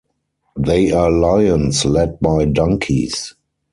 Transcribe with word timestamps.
They 0.57 0.89
are 0.91 1.11
lions 1.11 1.85
led 1.85 2.19
by 2.21 2.45
donkeys. 2.45 3.35